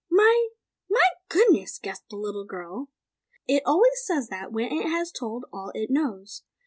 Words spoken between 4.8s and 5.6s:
has told